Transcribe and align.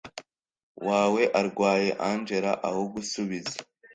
wawe 0.87 1.21
arwaye 1.39 1.89
angella 2.07 2.51
aho 2.67 2.81
gusubiza 2.93 3.55